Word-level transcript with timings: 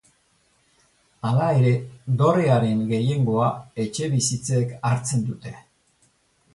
Hala 1.27 1.49
ere, 1.57 1.73
dorrearen 2.23 2.81
gehiengoa 2.95 3.53
etxebizitzek 3.87 4.75
hartzen 4.93 5.27
dute. 5.33 5.59